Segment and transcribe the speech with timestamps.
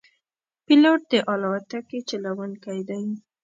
[0.65, 3.03] پیلوټ د الوتکې چلوونکی دی.